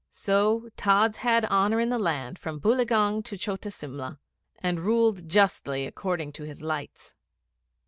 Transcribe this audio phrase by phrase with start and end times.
[0.09, 4.17] So Tods had honour in the land from Boileaugunge to Chota Simla,
[4.57, 7.13] and ruled justly according to his lights.